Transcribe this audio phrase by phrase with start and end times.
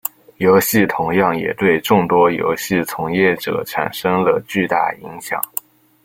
[0.37, 5.39] 游戏同样也对众多游戏从业者产生了巨大影响。